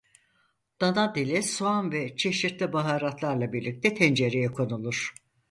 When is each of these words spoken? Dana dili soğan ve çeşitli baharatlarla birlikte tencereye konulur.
Dana 0.81 1.15
dili 1.15 1.43
soğan 1.43 1.91
ve 1.91 2.15
çeşitli 2.15 2.73
baharatlarla 2.73 3.53
birlikte 3.53 3.93
tencereye 3.93 4.51
konulur. 4.51 5.13